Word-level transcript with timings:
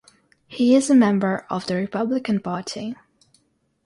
He 0.47 0.73
is 0.73 0.89
a 0.89 0.95
member 0.95 1.45
of 1.47 1.67
the 1.67 1.75
Republican 1.75 2.39
Party. 2.39 2.95